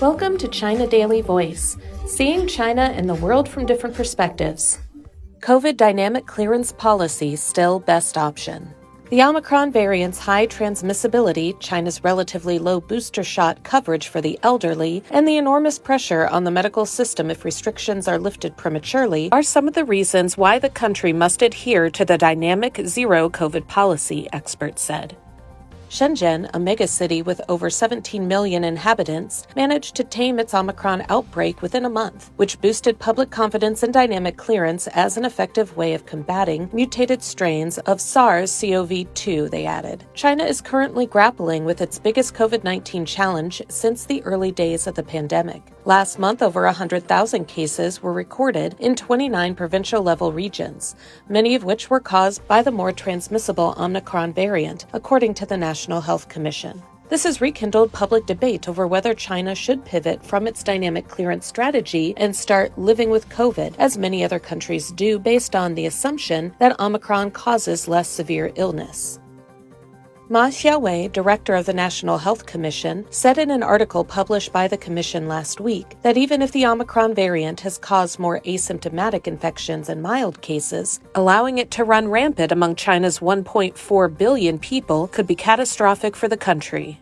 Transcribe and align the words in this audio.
Welcome 0.00 0.38
to 0.38 0.48
China 0.48 0.86
Daily 0.86 1.20
Voice, 1.20 1.76
seeing 2.06 2.48
China 2.48 2.82
and 2.82 3.08
the 3.08 3.14
world 3.14 3.48
from 3.48 3.66
different 3.66 3.94
perspectives. 3.94 4.78
COVID 5.40 5.76
dynamic 5.76 6.26
clearance 6.26 6.72
policy 6.72 7.36
still 7.36 7.78
best 7.78 8.16
option. 8.16 8.74
The 9.10 9.22
Omicron 9.22 9.70
variant's 9.70 10.18
high 10.18 10.46
transmissibility, 10.46 11.54
China's 11.60 12.02
relatively 12.02 12.58
low 12.58 12.80
booster 12.80 13.22
shot 13.22 13.62
coverage 13.62 14.08
for 14.08 14.20
the 14.20 14.38
elderly, 14.42 15.04
and 15.10 15.28
the 15.28 15.36
enormous 15.36 15.78
pressure 15.78 16.26
on 16.26 16.44
the 16.44 16.50
medical 16.50 16.86
system 16.86 17.30
if 17.30 17.44
restrictions 17.44 18.08
are 18.08 18.18
lifted 18.18 18.56
prematurely 18.56 19.30
are 19.30 19.42
some 19.42 19.68
of 19.68 19.74
the 19.74 19.84
reasons 19.84 20.38
why 20.38 20.58
the 20.58 20.70
country 20.70 21.12
must 21.12 21.42
adhere 21.42 21.90
to 21.90 22.04
the 22.04 22.18
dynamic 22.18 22.80
zero 22.86 23.28
COVID 23.28 23.68
policy, 23.68 24.26
experts 24.32 24.82
said. 24.82 25.16
Shenzhen, 25.92 26.48
a 26.54 26.58
megacity 26.58 27.22
with 27.22 27.42
over 27.50 27.68
17 27.68 28.26
million 28.26 28.64
inhabitants, 28.64 29.46
managed 29.54 29.94
to 29.96 30.04
tame 30.04 30.38
its 30.38 30.54
Omicron 30.54 31.04
outbreak 31.10 31.60
within 31.60 31.84
a 31.84 31.90
month, 31.90 32.30
which 32.36 32.58
boosted 32.62 32.98
public 32.98 33.30
confidence 33.30 33.82
in 33.82 33.92
dynamic 33.92 34.38
clearance 34.38 34.86
as 34.86 35.18
an 35.18 35.26
effective 35.26 35.76
way 35.76 35.92
of 35.92 36.06
combating 36.06 36.70
mutated 36.72 37.22
strains 37.22 37.76
of 37.80 38.00
SARS 38.00 38.58
CoV 38.58 39.12
2, 39.12 39.50
they 39.50 39.66
added. 39.66 40.02
China 40.14 40.44
is 40.44 40.62
currently 40.62 41.04
grappling 41.04 41.66
with 41.66 41.82
its 41.82 41.98
biggest 41.98 42.32
COVID 42.32 42.64
19 42.64 43.04
challenge 43.04 43.60
since 43.68 44.06
the 44.06 44.22
early 44.22 44.50
days 44.50 44.86
of 44.86 44.94
the 44.94 45.02
pandemic. 45.02 45.71
Last 45.84 46.20
month, 46.20 46.42
over 46.42 46.62
100,000 46.62 47.48
cases 47.48 48.00
were 48.00 48.12
recorded 48.12 48.76
in 48.78 48.94
29 48.94 49.56
provincial 49.56 50.00
level 50.00 50.32
regions, 50.32 50.94
many 51.28 51.56
of 51.56 51.64
which 51.64 51.90
were 51.90 51.98
caused 51.98 52.46
by 52.46 52.62
the 52.62 52.70
more 52.70 52.92
transmissible 52.92 53.74
Omicron 53.76 54.32
variant, 54.32 54.86
according 54.92 55.34
to 55.34 55.46
the 55.46 55.56
National 55.56 56.00
Health 56.00 56.28
Commission. 56.28 56.80
This 57.08 57.24
has 57.24 57.40
rekindled 57.40 57.92
public 57.92 58.26
debate 58.26 58.68
over 58.68 58.86
whether 58.86 59.12
China 59.12 59.56
should 59.56 59.84
pivot 59.84 60.24
from 60.24 60.46
its 60.46 60.62
dynamic 60.62 61.08
clearance 61.08 61.46
strategy 61.46 62.14
and 62.16 62.34
start 62.34 62.78
living 62.78 63.10
with 63.10 63.28
COVID, 63.28 63.74
as 63.78 63.98
many 63.98 64.24
other 64.24 64.38
countries 64.38 64.92
do, 64.92 65.18
based 65.18 65.56
on 65.56 65.74
the 65.74 65.86
assumption 65.86 66.54
that 66.60 66.78
Omicron 66.78 67.32
causes 67.32 67.88
less 67.88 68.08
severe 68.08 68.52
illness. 68.54 69.18
Ma 70.32 70.46
Xiaowei, 70.48 71.12
director 71.12 71.54
of 71.54 71.66
the 71.66 71.74
National 71.74 72.16
Health 72.16 72.46
Commission, 72.46 73.04
said 73.10 73.36
in 73.36 73.50
an 73.50 73.62
article 73.62 74.02
published 74.02 74.50
by 74.50 74.66
the 74.66 74.78
Commission 74.78 75.28
last 75.28 75.60
week 75.60 75.94
that 76.00 76.16
even 76.16 76.40
if 76.40 76.52
the 76.52 76.64
Omicron 76.64 77.14
variant 77.14 77.60
has 77.60 77.76
caused 77.76 78.18
more 78.18 78.40
asymptomatic 78.46 79.26
infections 79.26 79.90
and 79.90 80.00
mild 80.00 80.40
cases, 80.40 81.00
allowing 81.14 81.58
it 81.58 81.70
to 81.72 81.84
run 81.84 82.08
rampant 82.08 82.50
among 82.50 82.76
China's 82.76 83.18
1.4 83.18 84.16
billion 84.16 84.58
people 84.58 85.06
could 85.08 85.26
be 85.26 85.34
catastrophic 85.34 86.16
for 86.16 86.28
the 86.28 86.36
country. 86.38 86.98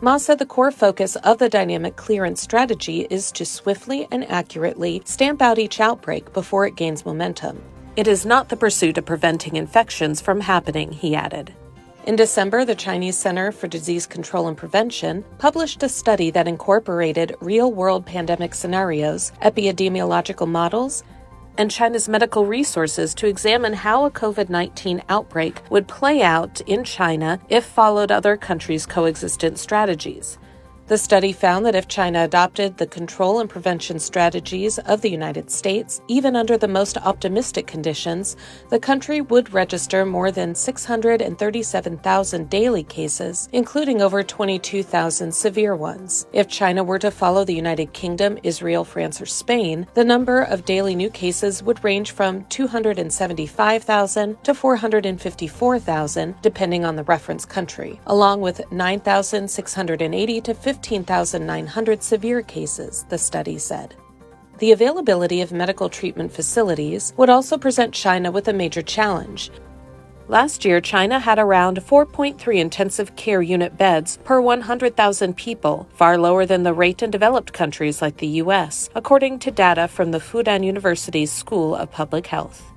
Ma 0.00 0.16
said 0.16 0.40
the 0.40 0.44
core 0.44 0.72
focus 0.72 1.14
of 1.22 1.38
the 1.38 1.48
dynamic 1.48 1.94
clearance 1.94 2.42
strategy 2.42 3.06
is 3.10 3.30
to 3.30 3.46
swiftly 3.46 4.08
and 4.10 4.28
accurately 4.28 5.00
stamp 5.04 5.40
out 5.40 5.60
each 5.60 5.78
outbreak 5.78 6.32
before 6.32 6.66
it 6.66 6.74
gains 6.74 7.06
momentum. 7.06 7.62
It 7.94 8.08
is 8.08 8.26
not 8.26 8.48
the 8.48 8.56
pursuit 8.56 8.98
of 8.98 9.06
preventing 9.06 9.54
infections 9.54 10.20
from 10.20 10.40
happening, 10.40 10.90
he 10.90 11.14
added. 11.14 11.54
In 12.04 12.16
December, 12.16 12.64
the 12.64 12.74
Chinese 12.74 13.16
Center 13.16 13.52
for 13.52 13.68
Disease 13.68 14.08
Control 14.08 14.48
and 14.48 14.56
Prevention 14.56 15.24
published 15.38 15.84
a 15.84 15.88
study 15.88 16.32
that 16.32 16.48
incorporated 16.48 17.36
real 17.40 17.70
world 17.70 18.04
pandemic 18.04 18.54
scenarios, 18.54 19.30
epidemiological 19.40 20.48
models, 20.48 21.04
and 21.56 21.70
China's 21.70 22.08
medical 22.08 22.44
resources 22.44 23.14
to 23.14 23.28
examine 23.28 23.72
how 23.72 24.04
a 24.04 24.10
COVID 24.10 24.48
19 24.48 25.04
outbreak 25.08 25.62
would 25.70 25.86
play 25.86 26.22
out 26.22 26.60
in 26.62 26.82
China 26.82 27.38
if 27.48 27.64
followed 27.64 28.10
other 28.10 28.36
countries' 28.36 28.84
coexistence 28.84 29.60
strategies. 29.60 30.38
The 30.92 30.98
study 30.98 31.32
found 31.32 31.64
that 31.64 31.74
if 31.74 31.88
China 31.88 32.22
adopted 32.22 32.76
the 32.76 32.86
control 32.86 33.40
and 33.40 33.48
prevention 33.48 33.98
strategies 33.98 34.78
of 34.80 35.00
the 35.00 35.08
United 35.08 35.50
States, 35.50 36.02
even 36.06 36.36
under 36.36 36.58
the 36.58 36.68
most 36.68 36.98
optimistic 36.98 37.66
conditions, 37.66 38.36
the 38.68 38.78
country 38.78 39.22
would 39.22 39.54
register 39.54 40.04
more 40.04 40.30
than 40.30 40.54
637,000 40.54 42.50
daily 42.50 42.84
cases, 42.84 43.48
including 43.52 44.02
over 44.02 44.22
22,000 44.22 45.32
severe 45.32 45.74
ones. 45.74 46.26
If 46.34 46.46
China 46.48 46.84
were 46.84 46.98
to 46.98 47.10
follow 47.10 47.46
the 47.46 47.54
United 47.54 47.94
Kingdom, 47.94 48.38
Israel, 48.42 48.84
France, 48.84 49.18
or 49.18 49.24
Spain, 49.24 49.86
the 49.94 50.04
number 50.04 50.42
of 50.42 50.66
daily 50.66 50.94
new 50.94 51.08
cases 51.08 51.62
would 51.62 51.82
range 51.82 52.10
from 52.10 52.44
275,000 52.50 54.44
to 54.44 54.52
454,000, 54.52 56.34
depending 56.42 56.84
on 56.84 56.96
the 56.96 57.04
reference 57.04 57.46
country, 57.46 57.98
along 58.06 58.42
with 58.42 58.60
9,680 58.70 60.40
to 60.42 60.52
15 60.52 60.81
15,900 60.82 62.02
severe 62.02 62.42
cases, 62.42 63.06
the 63.08 63.16
study 63.16 63.56
said. 63.56 63.94
The 64.58 64.72
availability 64.72 65.40
of 65.40 65.52
medical 65.52 65.88
treatment 65.88 66.32
facilities 66.32 67.12
would 67.16 67.30
also 67.30 67.56
present 67.56 67.94
China 67.94 68.32
with 68.32 68.48
a 68.48 68.52
major 68.52 68.82
challenge. 68.82 69.52
Last 70.26 70.64
year, 70.64 70.80
China 70.80 71.20
had 71.20 71.38
around 71.38 71.78
4.3 71.78 72.58
intensive 72.58 73.14
care 73.14 73.42
unit 73.42 73.78
beds 73.78 74.18
per 74.24 74.40
100,000 74.40 75.36
people, 75.36 75.86
far 75.94 76.18
lower 76.18 76.46
than 76.46 76.64
the 76.64 76.74
rate 76.74 77.02
in 77.02 77.12
developed 77.12 77.52
countries 77.52 78.02
like 78.02 78.16
the 78.16 78.42
U.S., 78.42 78.90
according 78.96 79.38
to 79.40 79.52
data 79.52 79.86
from 79.86 80.10
the 80.10 80.18
Fudan 80.18 80.64
University's 80.64 81.30
School 81.30 81.76
of 81.76 81.92
Public 81.92 82.26
Health. 82.26 82.72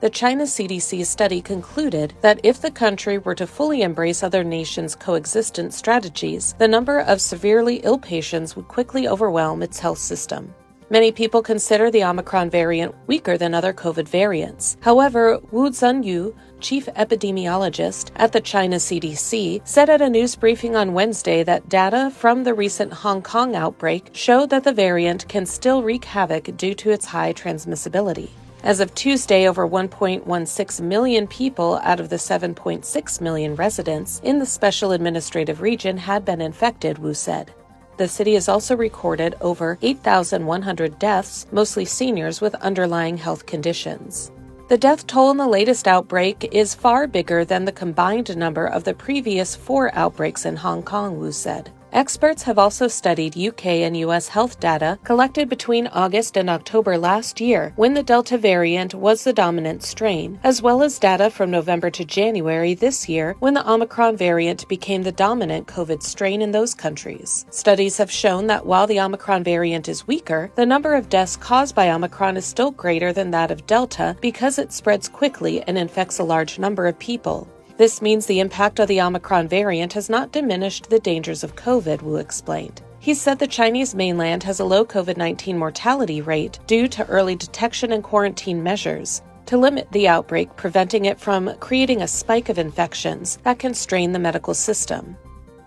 The 0.00 0.10
China 0.10 0.44
CDC 0.44 1.04
study 1.06 1.40
concluded 1.40 2.14
that 2.20 2.38
if 2.44 2.62
the 2.62 2.70
country 2.70 3.18
were 3.18 3.34
to 3.34 3.48
fully 3.48 3.82
embrace 3.82 4.22
other 4.22 4.44
nations' 4.44 4.94
coexistence 4.94 5.76
strategies, 5.76 6.54
the 6.56 6.68
number 6.68 7.00
of 7.00 7.20
severely 7.20 7.78
ill 7.82 7.98
patients 7.98 8.54
would 8.54 8.68
quickly 8.68 9.08
overwhelm 9.08 9.60
its 9.60 9.80
health 9.80 9.98
system. 9.98 10.54
Many 10.88 11.10
people 11.10 11.42
consider 11.42 11.90
the 11.90 12.04
Omicron 12.04 12.48
variant 12.48 12.94
weaker 13.08 13.36
than 13.36 13.54
other 13.54 13.72
COVID 13.72 14.08
variants. 14.08 14.76
However, 14.82 15.40
Wu 15.50 15.68
Zhenyu, 15.70 16.32
chief 16.60 16.86
epidemiologist 16.86 18.12
at 18.14 18.30
the 18.30 18.40
China 18.40 18.76
CDC, 18.76 19.66
said 19.66 19.90
at 19.90 20.00
a 20.00 20.08
news 20.08 20.36
briefing 20.36 20.76
on 20.76 20.94
Wednesday 20.94 21.42
that 21.42 21.68
data 21.68 22.12
from 22.14 22.44
the 22.44 22.54
recent 22.54 22.92
Hong 22.92 23.20
Kong 23.20 23.56
outbreak 23.56 24.10
showed 24.12 24.50
that 24.50 24.62
the 24.62 24.72
variant 24.72 25.26
can 25.26 25.44
still 25.44 25.82
wreak 25.82 26.04
havoc 26.04 26.56
due 26.56 26.74
to 26.74 26.92
its 26.92 27.06
high 27.06 27.32
transmissibility. 27.32 28.30
As 28.64 28.80
of 28.80 28.92
Tuesday, 28.94 29.48
over 29.48 29.66
1.16 29.68 30.80
million 30.80 31.26
people 31.28 31.78
out 31.84 32.00
of 32.00 32.08
the 32.08 32.16
7.6 32.16 33.20
million 33.20 33.54
residents 33.54 34.20
in 34.24 34.38
the 34.40 34.46
special 34.46 34.92
administrative 34.92 35.60
region 35.60 35.96
had 35.96 36.24
been 36.24 36.40
infected, 36.40 36.98
Wu 36.98 37.14
said. 37.14 37.52
The 37.98 38.08
city 38.08 38.34
has 38.34 38.48
also 38.48 38.76
recorded 38.76 39.36
over 39.40 39.78
8,100 39.80 40.98
deaths, 40.98 41.46
mostly 41.52 41.84
seniors 41.84 42.40
with 42.40 42.54
underlying 42.56 43.16
health 43.16 43.46
conditions. 43.46 44.32
The 44.68 44.78
death 44.78 45.06
toll 45.06 45.30
in 45.30 45.36
the 45.36 45.48
latest 45.48 45.88
outbreak 45.88 46.48
is 46.52 46.74
far 46.74 47.06
bigger 47.06 47.44
than 47.44 47.64
the 47.64 47.72
combined 47.72 48.36
number 48.36 48.66
of 48.66 48.84
the 48.84 48.92
previous 48.92 49.56
four 49.56 49.94
outbreaks 49.94 50.44
in 50.44 50.56
Hong 50.56 50.82
Kong, 50.82 51.18
Wu 51.18 51.32
said. 51.32 51.70
Experts 51.92 52.42
have 52.42 52.58
also 52.58 52.86
studied 52.86 53.36
UK 53.36 53.66
and 53.66 53.96
US 53.96 54.28
health 54.28 54.60
data 54.60 54.98
collected 55.04 55.48
between 55.48 55.86
August 55.86 56.36
and 56.36 56.50
October 56.50 56.98
last 56.98 57.40
year 57.40 57.72
when 57.76 57.94
the 57.94 58.02
Delta 58.02 58.36
variant 58.36 58.94
was 58.94 59.24
the 59.24 59.32
dominant 59.32 59.82
strain, 59.82 60.38
as 60.44 60.60
well 60.60 60.82
as 60.82 60.98
data 60.98 61.30
from 61.30 61.50
November 61.50 61.88
to 61.90 62.04
January 62.04 62.74
this 62.74 63.08
year 63.08 63.36
when 63.38 63.54
the 63.54 63.70
Omicron 63.70 64.16
variant 64.16 64.68
became 64.68 65.02
the 65.02 65.12
dominant 65.12 65.66
COVID 65.66 66.02
strain 66.02 66.42
in 66.42 66.52
those 66.52 66.74
countries. 66.74 67.46
Studies 67.50 67.96
have 67.96 68.10
shown 68.10 68.46
that 68.48 68.66
while 68.66 68.86
the 68.86 69.00
Omicron 69.00 69.42
variant 69.42 69.88
is 69.88 70.06
weaker, 70.06 70.50
the 70.56 70.66
number 70.66 70.94
of 70.94 71.08
deaths 71.08 71.36
caused 71.36 71.74
by 71.74 71.90
Omicron 71.90 72.36
is 72.36 72.44
still 72.44 72.70
greater 72.70 73.12
than 73.14 73.30
that 73.30 73.50
of 73.50 73.66
Delta 73.66 74.14
because 74.20 74.58
it 74.58 74.72
spreads 74.72 75.08
quickly 75.08 75.62
and 75.62 75.78
infects 75.78 76.18
a 76.18 76.24
large 76.24 76.58
number 76.58 76.86
of 76.86 76.98
people. 76.98 77.48
This 77.78 78.02
means 78.02 78.26
the 78.26 78.40
impact 78.40 78.80
of 78.80 78.88
the 78.88 79.00
Omicron 79.00 79.46
variant 79.46 79.92
has 79.92 80.10
not 80.10 80.32
diminished 80.32 80.90
the 80.90 80.98
dangers 80.98 81.44
of 81.44 81.54
COVID, 81.54 82.02
Wu 82.02 82.16
explained. 82.16 82.82
He 82.98 83.14
said 83.14 83.38
the 83.38 83.46
Chinese 83.46 83.94
mainland 83.94 84.42
has 84.42 84.58
a 84.58 84.64
low 84.64 84.84
COVID 84.84 85.16
19 85.16 85.56
mortality 85.56 86.20
rate 86.20 86.58
due 86.66 86.88
to 86.88 87.06
early 87.06 87.36
detection 87.36 87.92
and 87.92 88.02
quarantine 88.02 88.64
measures 88.64 89.22
to 89.46 89.56
limit 89.56 89.86
the 89.92 90.08
outbreak, 90.08 90.56
preventing 90.56 91.04
it 91.04 91.20
from 91.20 91.54
creating 91.60 92.02
a 92.02 92.08
spike 92.08 92.48
of 92.48 92.58
infections 92.58 93.38
that 93.44 93.60
can 93.60 93.72
strain 93.74 94.10
the 94.10 94.18
medical 94.18 94.54
system. 94.54 95.16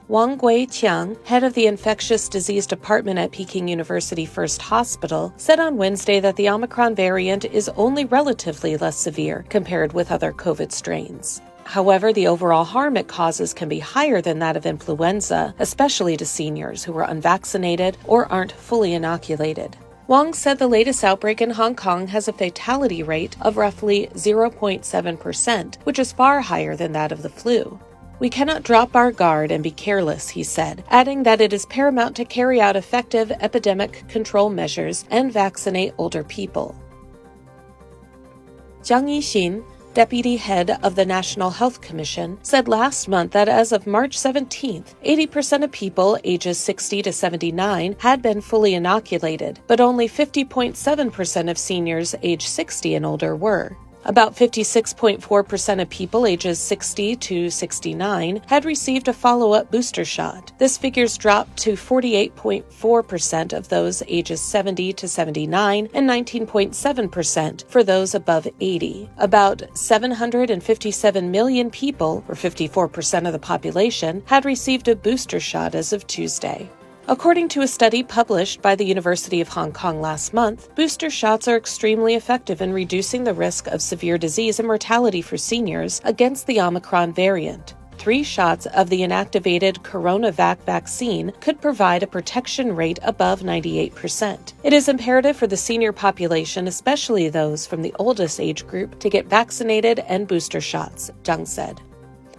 Wang 0.10 0.38
Guiqiang, 0.38 1.16
head 1.26 1.46
of 1.46 1.54
the 1.54 1.68
infectious 1.68 2.28
disease 2.28 2.68
department 2.68 3.20
at 3.20 3.32
Peking 3.32 3.70
University 3.70 4.26
First 4.26 4.62
Hospital, 4.62 5.34
said 5.38 5.62
on 5.62 5.78
Wednesday 5.78 6.20
that 6.20 6.36
the 6.36 6.50
Omicron 6.50 6.94
variant 6.94 7.46
is 7.46 7.70
only 7.78 8.04
relatively 8.04 8.76
less 8.76 8.98
severe 8.98 9.46
compared 9.48 9.94
with 9.94 10.12
other 10.12 10.34
COVID 10.34 10.74
strains. 10.74 11.42
However, 11.72 12.12
the 12.12 12.28
overall 12.28 12.66
harm 12.66 12.98
it 12.98 13.08
causes 13.08 13.54
can 13.54 13.70
be 13.70 13.80
higher 13.80 14.20
than 14.22 14.40
that 14.40 14.58
of 14.58 14.66
influenza, 14.66 15.56
especially 15.58 16.18
to 16.18 16.26
seniors 16.26 16.84
who 16.84 16.98
are 16.98 17.10
unvaccinated 17.10 17.98
or 18.04 18.30
aren't 18.30 18.52
fully 18.52 18.94
inoculated. 18.94 19.78
Wang 20.06 20.34
said 20.34 20.60
the 20.60 20.68
latest 20.68 21.02
outbreak 21.02 21.40
in 21.40 21.52
Hong 21.52 21.76
Kong 21.76 22.08
has 22.08 22.28
a 22.28 22.34
fatality 22.34 23.04
rate 23.04 23.38
of 23.40 23.56
roughly 23.56 24.10
0.7%, 24.16 25.76
which 25.84 25.98
is 25.98 26.12
far 26.12 26.42
higher 26.42 26.76
than 26.76 26.92
that 26.92 27.14
of 27.14 27.22
the 27.22 27.30
flu. 27.30 27.80
We 28.20 28.30
cannot 28.30 28.64
drop 28.64 28.94
our 28.94 29.14
guard 29.14 29.50
and 29.50 29.64
be 29.64 29.72
careless, 29.72 30.28
he 30.28 30.44
said, 30.44 30.84
adding 30.90 31.24
that 31.24 31.40
it 31.40 31.54
is 31.54 31.66
paramount 31.68 32.18
to 32.18 32.26
carry 32.26 32.60
out 32.60 32.76
effective 32.76 33.32
epidemic 33.40 34.06
control 34.10 34.50
measures 34.50 35.06
and 35.10 35.32
vaccinate 35.32 35.94
older 35.98 36.26
people. 36.26 36.76
Jiang 38.84 39.08
Yixin, 39.08 39.64
deputy 39.94 40.38
head 40.38 40.80
of 40.84 40.96
the 40.96 41.06
National 41.06 41.50
Health 41.50 41.82
Commission, 41.82 42.38
said 42.44 42.68
last 42.68 43.08
month 43.08 43.32
that 43.32 43.50
as 43.50 43.72
of 43.72 43.88
March 43.88 44.18
17th, 44.18 44.96
80% 45.06 45.64
of 45.64 45.72
people 45.72 46.18
ages 46.24 46.58
60 46.58 47.02
to 47.02 47.12
79 47.12 47.96
had 48.00 48.22
been 48.22 48.42
fully 48.42 48.74
inoculated, 48.74 49.60
but 49.68 49.82
only 49.82 50.08
50.7% 50.08 51.50
of 51.50 51.58
seniors 51.58 52.16
age 52.24 52.48
60 52.48 52.96
and 52.96 53.06
older 53.06 53.36
were. 53.36 53.76
About 54.04 54.36
56.4% 54.36 55.82
of 55.82 55.90
people 55.90 56.26
ages 56.26 56.60
60 56.60 57.16
to 57.18 57.50
69 57.50 58.42
had 58.48 58.66
received 58.66 59.08
a 59.08 59.14
follow 59.14 59.54
up 59.54 59.70
booster 59.70 60.04
shot. 60.04 60.52
This 60.58 60.78
figure's 60.78 61.18
dropped 61.18 61.58
to 61.58 61.74
48.4% 61.74 63.54
of 63.54 63.70
those 63.70 64.02
ages 64.08 64.42
70 64.42 64.94
to 64.94 65.08
79 65.08 65.90
and 65.94 66.10
19.7% 66.10 67.70
for 67.70 67.84
those 67.84 68.16
above 68.16 68.48
80. 68.60 69.10
About 69.18 69.62
757 69.78 71.30
million 71.30 71.70
people, 71.70 72.24
or 72.28 72.36
54% 72.36 73.28
of 73.28 73.34
the 73.34 73.40
population, 73.40 74.24
had 74.26 74.46
received 74.46 74.88
a 74.88 74.96
booster 74.96 75.40
shot 75.40 75.76
as 75.76 75.94
of 75.94 76.08
Tuesday. 76.08 76.70
According 77.08 77.50
to 77.50 77.62
a 77.62 77.68
study 77.68 78.04
published 78.04 78.62
by 78.62 78.76
the 78.76 78.86
University 78.86 79.42
of 79.42 79.50
Hong 79.50 79.72
Kong 79.72 80.02
last 80.02 80.34
month, 80.34 80.74
booster 80.76 81.10
shots 81.10 81.48
are 81.48 81.58
extremely 81.58 82.14
effective 82.14 82.62
in 82.62 82.72
reducing 82.72 83.24
the 83.24 83.34
risk 83.34 83.66
of 83.68 83.82
severe 83.82 84.20
disease 84.20 84.60
and 84.60 84.68
mortality 84.68 85.22
for 85.22 85.36
seniors 85.36 86.00
against 86.04 86.46
the 86.46 86.62
Omicron 86.62 87.12
variant. 87.12 87.74
Three 87.98 88.24
shots 88.24 88.68
of 88.68 88.90
the 88.90 89.02
inactivated 89.02 89.80
CoronaVac 89.82 90.64
vaccine 90.64 91.34
could 91.42 91.60
provide 91.60 92.04
a 92.04 92.08
protection 92.08 92.76
rate 92.76 93.00
above 93.02 93.42
98%. 93.42 94.54
It 94.64 94.72
is 94.72 94.88
imperative 94.88 95.36
for 95.36 95.48
the 95.48 95.58
senior 95.58 95.92
population, 95.92 96.68
especially 96.68 97.30
those 97.30 97.66
from 97.66 97.82
the 97.82 97.96
oldest 97.98 98.40
age 98.40 98.66
group, 98.68 99.00
to 99.00 99.10
get 99.10 99.26
vaccinated 99.26 100.00
and 100.08 100.28
booster 100.28 100.62
shots, 100.62 101.12
Zhang 101.24 101.48
said. 101.48 101.82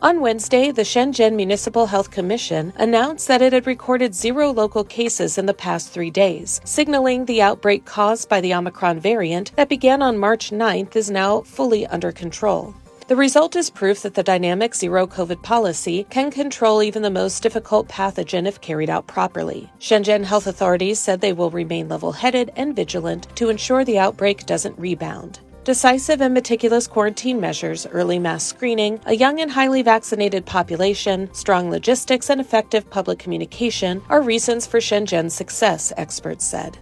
On 0.03 0.21
Wednesday, 0.21 0.73
the 0.73 0.83
Shenzhen 0.83 1.37
Municipal 1.37 1.87
Health 1.87 2.11
Commission 2.11 2.73
announced 2.75 3.29
that 3.29 3.41
it 3.41 3.53
had 3.53 3.69
recorded 3.69 4.17
zero 4.17 4.51
local 4.51 4.83
cases 4.83 5.39
in 5.39 5.47
the 5.47 5.55
past 5.55 5.91
three 5.91 6.11
days, 6.11 6.61
signaling 6.65 7.25
the 7.25 7.41
outbreak 7.41 7.85
caused 7.85 8.29
by 8.29 8.41
the 8.41 8.53
Omicron 8.53 8.99
variant 8.99 9.55
that 9.55 9.69
began 9.69 10.03
on 10.03 10.19
March 10.19 10.51
9th 10.51 10.97
is 10.97 11.09
now 11.09 11.43
fully 11.43 11.87
under 11.87 12.11
control. 12.11 12.75
The 13.07 13.15
result 13.15 13.55
is 13.55 13.71
proof 13.71 14.03
that 14.03 14.15
the 14.15 14.25
dynamic 14.25 14.75
zero 14.75 15.07
COVID 15.07 15.41
policy 15.45 16.05
can 16.11 16.33
control 16.33 16.83
even 16.83 17.03
the 17.03 17.09
most 17.09 17.41
difficult 17.41 17.87
pathogen 17.87 18.49
if 18.49 18.61
carried 18.61 18.91
out 18.91 19.07
properly. 19.07 19.71
Shenzhen 19.79 20.25
health 20.25 20.49
authorities 20.49 20.99
said 20.99 21.21
they 21.21 21.33
will 21.33 21.51
remain 21.53 21.89
level 21.89 22.11
headed 22.11 22.51
and 22.57 22.75
vigilant 22.75 23.29
to 23.37 23.51
ensure 23.51 23.85
the 23.85 24.01
outbreak 24.01 24.47
doesn't 24.47 24.77
rebound. 24.81 25.39
Decisive 25.65 26.21
and 26.21 26.35
meticulous 26.35 26.89
quarantine 26.89 27.41
measures, 27.41 27.87
early 27.87 28.19
mass 28.19 28.45
screening, 28.45 28.99
a 29.07 29.15
young 29.15 29.41
and 29.41 29.49
highly 29.49 29.83
vaccinated 29.83 30.45
population, 30.45 31.33
strong 31.33 31.71
logistics, 31.71 32.31
and 32.31 32.41
effective 32.41 32.91
public 32.91 33.21
communication 33.21 34.03
are 34.09 34.23
reasons 34.23 34.67
for 34.67 34.81
Shenzhen's 34.81 35.35
success, 35.35 35.93
experts 35.97 36.45
said. 36.45 36.79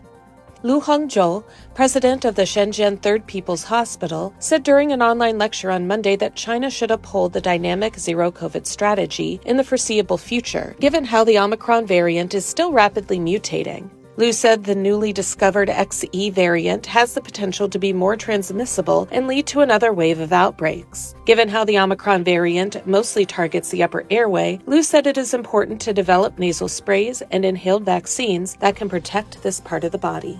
Lu 0.63 0.81
Hongzhou, 0.81 1.45
president 1.75 2.25
of 2.25 2.37
the 2.37 2.47
Shenzhen 2.47 3.03
Third 3.03 3.27
People's 3.27 3.65
Hospital, 3.65 4.35
said 4.39 4.63
during 4.63 4.93
an 4.93 5.03
online 5.03 5.37
lecture 5.37 5.71
on 5.71 5.87
Monday 5.87 6.17
that 6.17 6.35
China 6.35 6.71
should 6.71 6.91
uphold 6.91 7.35
the 7.35 7.41
dynamic 7.43 7.99
zero 7.99 8.31
COVID 8.33 8.67
strategy 8.67 9.43
in 9.45 9.59
the 9.59 9.65
foreseeable 9.65 10.19
future, 10.19 10.75
given 10.81 11.05
how 11.05 11.23
the 11.23 11.39
Omicron 11.39 11.87
variant 11.87 12.33
is 12.33 12.47
still 12.47 12.73
rapidly 12.73 13.19
mutating. 13.19 13.91
Lu 14.21 14.35
said 14.35 14.63
the 14.63 14.75
newly 14.75 15.15
discovered 15.15 15.71
XE 15.71 16.31
variant 16.35 16.85
has 16.85 17.15
the 17.15 17.23
potential 17.23 17.71
to 17.71 17.79
be 17.79 17.91
more 17.91 18.17
transmissible 18.17 19.09
and 19.11 19.27
lead 19.27 19.47
to 19.47 19.61
another 19.61 19.95
wave 19.95 20.21
of 20.21 20.31
outbreaks. 20.31 21.15
Given 21.25 21.49
how 21.49 21.65
the 21.65 21.79
Omicron 21.79 22.23
variant 22.23 22.87
mostly 22.87 23.25
targets 23.25 23.71
the 23.71 23.83
upper 23.83 24.05
airway, 24.11 24.61
Lu 24.67 24.83
said 24.83 25.07
it 25.07 25.17
is 25.17 25.33
important 25.33 25.81
to 25.81 25.95
develop 25.95 26.39
nasal 26.39 26.69
sprays 26.69 27.23
and 27.31 27.47
inhaled 27.47 27.87
vaccines 27.87 28.57
that 28.57 28.77
can 28.77 28.91
protect 28.91 29.43
this 29.43 29.59
part 29.59 29.85
of 29.85 29.93
the 29.93 29.97
body. 29.97 30.39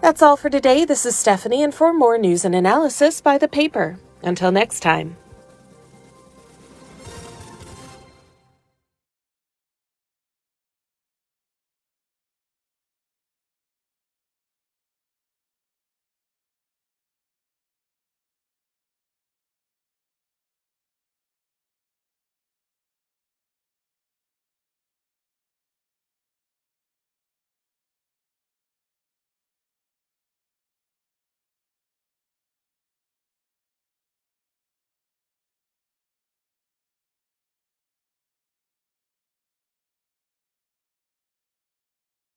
That's 0.00 0.22
all 0.22 0.38
for 0.38 0.48
today. 0.48 0.86
This 0.86 1.04
is 1.04 1.14
Stephanie, 1.14 1.62
and 1.62 1.74
for 1.74 1.92
more 1.92 2.16
news 2.16 2.46
and 2.46 2.54
analysis, 2.54 3.20
buy 3.20 3.36
the 3.36 3.48
paper. 3.48 3.98
Until 4.22 4.50
next 4.50 4.80
time. 4.80 5.18